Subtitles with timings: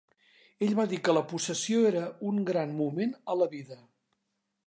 [0.67, 2.01] Ell va dir que la possessió era
[2.31, 3.79] un gran moment a la vida.